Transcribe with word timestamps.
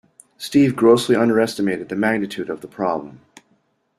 Steve 0.39 0.75
grossly 0.75 1.15
underestimated 1.15 1.87
the 1.87 1.95
magnitude 1.95 2.49
of 2.49 2.61
the 2.61 2.67
problem. 2.67 3.21